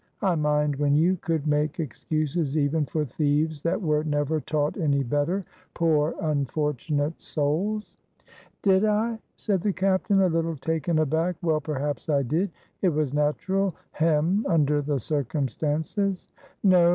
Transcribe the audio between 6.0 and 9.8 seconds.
unfortunate souls." "Did I?" said the